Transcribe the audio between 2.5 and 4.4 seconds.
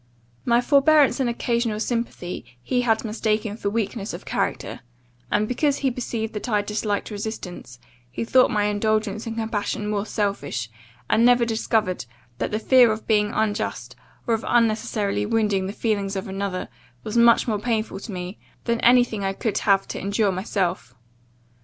he had mistaken for weakness of